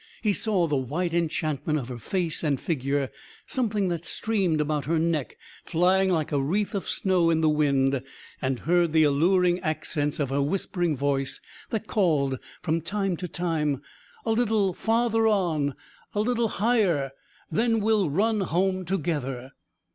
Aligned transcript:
He 0.23 0.33
saw 0.33 0.65
the 0.65 0.75
white 0.75 1.13
enchantment 1.13 1.77
of 1.77 1.89
her 1.89 1.99
face 1.99 2.43
and 2.43 2.59
figure, 2.59 3.11
something 3.45 3.87
that 3.89 4.03
streamed 4.03 4.59
about 4.59 4.85
her 4.85 4.97
neck 4.97 5.37
flying 5.63 6.09
like 6.09 6.31
a 6.31 6.41
wreath 6.41 6.73
of 6.73 6.89
snow 6.89 7.29
in 7.29 7.41
the 7.41 7.49
wind, 7.49 8.01
and 8.41 8.57
heard 8.57 8.93
the 8.93 9.03
alluring 9.03 9.59
accents 9.59 10.19
of 10.19 10.31
her 10.31 10.41
whispering 10.41 10.97
voice 10.97 11.39
that 11.69 11.85
called 11.85 12.39
from 12.63 12.81
time 12.81 13.15
to 13.17 13.27
time: 13.27 13.83
"A 14.25 14.31
little 14.31 14.73
farther 14.73 15.27
on, 15.27 15.75
a 16.15 16.19
little 16.19 16.47
higher.... 16.47 17.11
Then 17.51 17.79
we'll 17.79 18.09
run 18.09 18.39
home 18.41 18.85
together!" 18.85 19.51